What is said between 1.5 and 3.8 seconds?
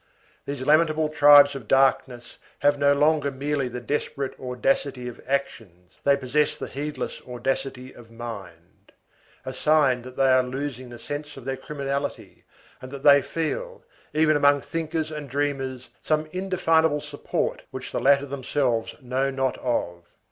of darkness have no longer merely the